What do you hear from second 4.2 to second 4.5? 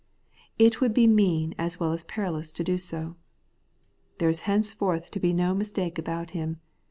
is